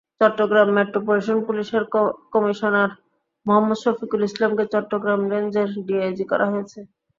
Chittagong 0.21 0.67
metropolitan 0.77 1.39
পুলিশের 1.47 1.83
commissioner 2.33 2.91
Mohammad 3.45 3.77
Shafiqul 3.83 4.21
ইসলামকে 4.29 4.63
চট্টগ্রাম 4.73 5.21
রেঞ্জের 5.31 5.69
ডিআইজি 5.87 6.25
করা 6.31 6.45
হয়েছে। 6.51 6.79